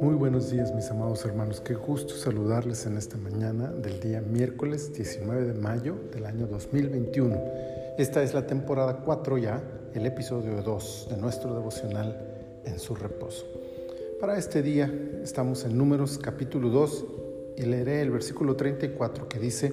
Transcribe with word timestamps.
Muy 0.00 0.14
buenos 0.16 0.50
días 0.50 0.74
mis 0.74 0.90
amados 0.90 1.24
hermanos, 1.24 1.60
qué 1.60 1.74
gusto 1.74 2.14
saludarles 2.14 2.84
en 2.86 2.96
esta 2.96 3.16
mañana 3.16 3.70
del 3.70 4.00
día 4.00 4.20
miércoles 4.20 4.92
19 4.92 5.52
de 5.52 5.54
mayo 5.54 5.94
del 6.12 6.26
año 6.26 6.48
2021. 6.48 7.40
Esta 7.98 8.24
es 8.24 8.34
la 8.34 8.46
temporada 8.46 9.02
4 9.04 9.38
ya, 9.38 9.62
el 9.94 10.04
episodio 10.06 10.62
2 10.62 11.08
de 11.10 11.16
nuestro 11.16 11.54
devocional 11.54 12.18
en 12.64 12.80
su 12.80 12.96
reposo. 12.96 13.46
Para 14.20 14.36
este 14.36 14.62
día 14.62 14.92
estamos 15.22 15.64
en 15.64 15.78
números 15.78 16.18
capítulo 16.18 16.70
2 16.70 17.04
y 17.58 17.62
leeré 17.62 18.02
el 18.02 18.10
versículo 18.10 18.56
34 18.56 19.28
que 19.28 19.38
dice, 19.38 19.72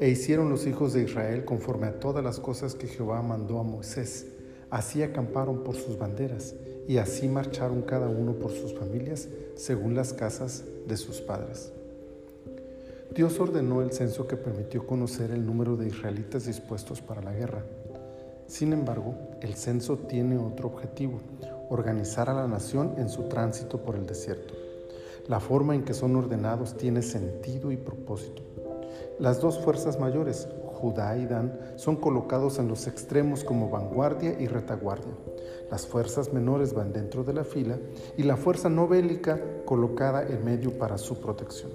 E 0.00 0.08
hicieron 0.08 0.48
los 0.48 0.66
hijos 0.66 0.92
de 0.94 1.02
Israel 1.02 1.44
conforme 1.44 1.86
a 1.88 2.00
todas 2.00 2.24
las 2.24 2.40
cosas 2.40 2.74
que 2.74 2.86
Jehová 2.86 3.22
mandó 3.22 3.58
a 3.58 3.62
Moisés, 3.62 4.26
así 4.74 5.04
acamparon 5.04 5.62
por 5.62 5.76
sus 5.76 5.96
banderas 5.96 6.56
y 6.88 6.96
así 6.96 7.28
marcharon 7.28 7.82
cada 7.82 8.08
uno 8.08 8.32
por 8.32 8.50
sus 8.50 8.74
familias 8.74 9.28
según 9.54 9.94
las 9.94 10.12
casas 10.12 10.64
de 10.88 10.96
sus 10.96 11.20
padres. 11.20 11.70
Dios 13.14 13.38
ordenó 13.38 13.82
el 13.82 13.92
censo 13.92 14.26
que 14.26 14.36
permitió 14.36 14.84
conocer 14.84 15.30
el 15.30 15.46
número 15.46 15.76
de 15.76 15.86
israelitas 15.86 16.46
dispuestos 16.46 17.00
para 17.00 17.22
la 17.22 17.32
guerra. 17.32 17.64
Sin 18.48 18.72
embargo, 18.72 19.14
el 19.42 19.54
censo 19.54 19.96
tiene 19.96 20.38
otro 20.38 20.66
objetivo, 20.66 21.20
organizar 21.70 22.28
a 22.28 22.34
la 22.34 22.48
nación 22.48 22.94
en 22.98 23.08
su 23.08 23.28
tránsito 23.28 23.80
por 23.80 23.94
el 23.94 24.06
desierto. 24.06 24.54
La 25.28 25.38
forma 25.38 25.76
en 25.76 25.84
que 25.84 25.94
son 25.94 26.16
ordenados 26.16 26.76
tiene 26.76 27.02
sentido 27.02 27.70
y 27.70 27.76
propósito. 27.76 28.42
Las 29.20 29.40
dos 29.40 29.60
fuerzas 29.60 30.00
mayores, 30.00 30.48
Judá 30.84 31.16
y 31.16 31.24
Dan, 31.24 31.58
son 31.76 31.96
colocados 31.96 32.58
en 32.58 32.68
los 32.68 32.86
extremos 32.86 33.42
como 33.42 33.70
vanguardia 33.70 34.38
y 34.38 34.48
retaguardia. 34.48 35.14
Las 35.70 35.86
fuerzas 35.86 36.34
menores 36.34 36.74
van 36.74 36.92
dentro 36.92 37.24
de 37.24 37.32
la 37.32 37.42
fila 37.42 37.78
y 38.18 38.24
la 38.24 38.36
fuerza 38.36 38.68
no 38.68 38.86
bélica 38.86 39.40
colocada 39.64 40.22
en 40.28 40.44
medio 40.44 40.76
para 40.76 40.98
su 40.98 41.18
protección. 41.22 41.70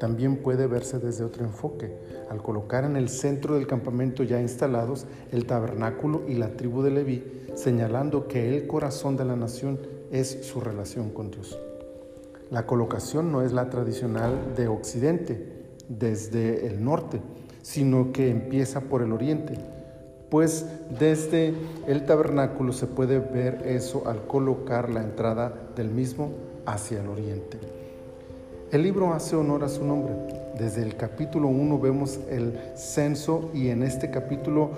También 0.00 0.38
puede 0.38 0.66
verse 0.66 0.98
desde 0.98 1.22
otro 1.22 1.44
enfoque, 1.44 1.96
al 2.28 2.42
colocar 2.42 2.82
en 2.82 2.96
el 2.96 3.08
centro 3.08 3.54
del 3.54 3.68
campamento 3.68 4.24
ya 4.24 4.40
instalados 4.40 5.06
el 5.30 5.46
tabernáculo 5.46 6.24
y 6.26 6.34
la 6.34 6.56
tribu 6.56 6.82
de 6.82 6.90
Leví, 6.90 7.46
señalando 7.54 8.26
que 8.26 8.56
el 8.56 8.66
corazón 8.66 9.16
de 9.16 9.24
la 9.24 9.36
nación 9.36 9.78
es 10.10 10.44
su 10.44 10.60
relación 10.60 11.10
con 11.10 11.30
Dios. 11.30 11.56
La 12.50 12.66
colocación 12.66 13.30
no 13.30 13.42
es 13.42 13.52
la 13.52 13.70
tradicional 13.70 14.56
de 14.56 14.66
Occidente, 14.66 15.54
desde 15.88 16.66
el 16.66 16.82
norte, 16.82 17.20
sino 17.66 18.12
que 18.12 18.30
empieza 18.30 18.80
por 18.80 19.02
el 19.02 19.10
oriente, 19.10 19.54
pues 20.30 20.66
desde 21.00 21.52
el 21.88 22.06
tabernáculo 22.06 22.72
se 22.72 22.86
puede 22.86 23.18
ver 23.18 23.64
eso 23.66 24.04
al 24.06 24.24
colocar 24.28 24.88
la 24.88 25.02
entrada 25.02 25.52
del 25.74 25.90
mismo 25.90 26.30
hacia 26.64 27.00
el 27.00 27.08
oriente. 27.08 27.58
El 28.70 28.84
libro 28.84 29.12
hace 29.12 29.34
honor 29.34 29.64
a 29.64 29.68
su 29.68 29.84
nombre. 29.84 30.14
Desde 30.56 30.80
el 30.84 30.96
capítulo 30.96 31.48
1 31.48 31.80
vemos 31.80 32.20
el 32.30 32.56
censo 32.76 33.50
y 33.52 33.70
en 33.70 33.82
este 33.82 34.12
capítulo 34.12 34.70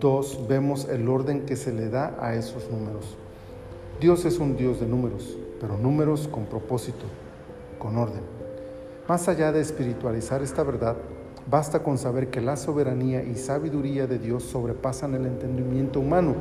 2 0.00 0.48
vemos 0.48 0.88
el 0.88 1.06
orden 1.10 1.44
que 1.44 1.56
se 1.56 1.70
le 1.70 1.90
da 1.90 2.16
a 2.18 2.34
esos 2.34 2.70
números. 2.70 3.14
Dios 4.00 4.24
es 4.24 4.38
un 4.38 4.56
Dios 4.56 4.80
de 4.80 4.86
números, 4.86 5.36
pero 5.60 5.76
números 5.76 6.28
con 6.28 6.46
propósito, 6.46 7.04
con 7.78 7.98
orden. 7.98 8.22
Más 9.06 9.28
allá 9.28 9.52
de 9.52 9.60
espiritualizar 9.60 10.42
esta 10.42 10.62
verdad, 10.62 10.96
basta 11.50 11.82
con 11.82 11.98
saber 11.98 12.30
que 12.30 12.40
la 12.40 12.56
soberanía 12.56 13.22
y 13.22 13.34
sabiduría 13.34 14.06
de 14.06 14.18
Dios 14.18 14.44
sobrepasan 14.44 15.14
el 15.14 15.26
entendimiento 15.26 16.00
humano, 16.00 16.34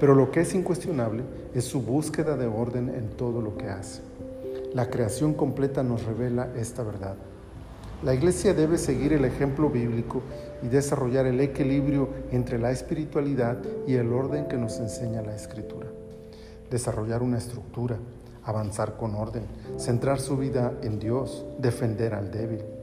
pero 0.00 0.14
lo 0.14 0.30
que 0.30 0.40
es 0.40 0.54
incuestionable 0.54 1.22
es 1.54 1.64
su 1.64 1.82
búsqueda 1.82 2.36
de 2.36 2.46
orden 2.46 2.88
en 2.88 3.10
todo 3.10 3.40
lo 3.40 3.56
que 3.56 3.68
hace. 3.68 4.02
La 4.74 4.90
creación 4.90 5.34
completa 5.34 5.82
nos 5.82 6.04
revela 6.04 6.48
esta 6.56 6.82
verdad. 6.82 7.16
La 8.02 8.12
iglesia 8.12 8.52
debe 8.52 8.76
seguir 8.76 9.14
el 9.14 9.24
ejemplo 9.24 9.70
bíblico 9.70 10.20
y 10.62 10.68
desarrollar 10.68 11.24
el 11.26 11.40
equilibrio 11.40 12.10
entre 12.30 12.58
la 12.58 12.70
espiritualidad 12.70 13.56
y 13.86 13.94
el 13.94 14.12
orden 14.12 14.48
que 14.48 14.58
nos 14.58 14.78
enseña 14.78 15.22
la 15.22 15.34
escritura. 15.34 15.86
Desarrollar 16.70 17.22
una 17.22 17.38
estructura, 17.38 17.96
avanzar 18.44 18.98
con 18.98 19.14
orden, 19.14 19.44
centrar 19.78 20.20
su 20.20 20.36
vida 20.36 20.74
en 20.82 20.98
Dios, 20.98 21.46
defender 21.58 22.12
al 22.12 22.30
débil. 22.30 22.75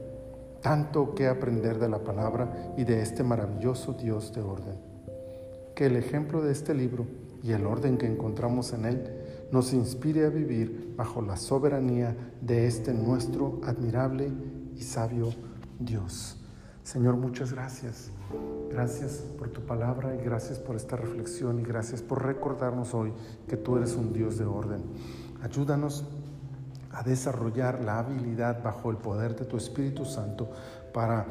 Tanto 0.64 1.14
que 1.14 1.28
aprender 1.28 1.78
de 1.78 1.90
la 1.90 1.98
palabra 1.98 2.72
y 2.78 2.84
de 2.84 3.02
este 3.02 3.22
maravilloso 3.22 3.92
Dios 3.92 4.32
de 4.32 4.40
orden. 4.40 4.76
Que 5.76 5.84
el 5.84 5.96
ejemplo 5.96 6.40
de 6.40 6.52
este 6.52 6.72
libro 6.72 7.04
y 7.42 7.52
el 7.52 7.66
orden 7.66 7.98
que 7.98 8.06
encontramos 8.06 8.72
en 8.72 8.86
él 8.86 9.04
nos 9.52 9.74
inspire 9.74 10.24
a 10.24 10.30
vivir 10.30 10.94
bajo 10.96 11.20
la 11.20 11.36
soberanía 11.36 12.16
de 12.40 12.66
este 12.66 12.94
nuestro 12.94 13.60
admirable 13.62 14.32
y 14.74 14.80
sabio 14.80 15.34
Dios. 15.78 16.38
Señor, 16.82 17.18
muchas 17.18 17.52
gracias. 17.52 18.10
Gracias 18.70 19.22
por 19.36 19.50
tu 19.50 19.60
palabra 19.66 20.16
y 20.16 20.24
gracias 20.24 20.58
por 20.58 20.76
esta 20.76 20.96
reflexión 20.96 21.60
y 21.60 21.62
gracias 21.62 22.00
por 22.00 22.24
recordarnos 22.24 22.94
hoy 22.94 23.12
que 23.46 23.58
tú 23.58 23.76
eres 23.76 23.96
un 23.96 24.14
Dios 24.14 24.38
de 24.38 24.46
orden. 24.46 24.80
Ayúdanos 25.42 26.06
a 26.94 27.02
desarrollar 27.02 27.80
la 27.80 27.98
habilidad 27.98 28.62
bajo 28.62 28.90
el 28.90 28.96
poder 28.96 29.34
de 29.34 29.44
tu 29.44 29.56
Espíritu 29.56 30.04
Santo 30.04 30.48
para 30.92 31.26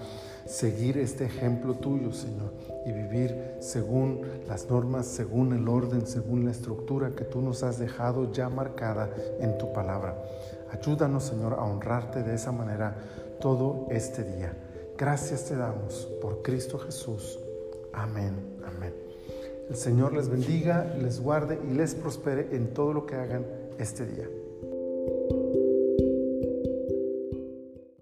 seguir 0.46 0.98
este 0.98 1.26
ejemplo 1.26 1.76
tuyo, 1.76 2.12
Señor, 2.12 2.54
y 2.86 2.92
vivir 2.92 3.56
según 3.60 4.22
las 4.46 4.70
normas, 4.70 5.08
según 5.08 5.54
el 5.54 5.68
orden, 5.70 6.06
según 6.06 6.44
la 6.44 6.52
estructura 6.52 7.12
que 7.16 7.24
tú 7.24 7.42
nos 7.42 7.64
has 7.64 7.80
dejado 7.80 8.32
ya 8.34 8.50
marcada 8.50 9.10
en 9.40 9.58
tu 9.58 9.72
palabra. 9.72 10.22
Ayúdanos, 10.70 11.24
Señor, 11.24 11.54
a 11.54 11.64
honrarte 11.64 12.24
de 12.24 12.36
esa 12.36 12.52
manera 12.52 12.98
todo 13.40 13.88
este 13.90 14.24
día. 14.24 14.54
Gracias 14.98 15.46
te 15.46 15.56
damos 15.56 16.10
por 16.22 16.42
Cristo 16.42 16.78
Jesús. 16.78 17.40
Amén, 17.94 18.36
amén. 18.66 18.94
El 19.70 19.78
Señor 19.78 20.14
les 20.14 20.28
bendiga, 20.28 20.94
les 21.02 21.22
guarde 21.22 21.58
y 21.70 21.74
les 21.74 21.96
prospere 21.96 22.50
en 22.52 22.74
todo 22.74 22.92
lo 22.92 23.06
que 23.06 23.16
hagan 23.16 23.46
este 23.78 24.06
día. 24.06 24.28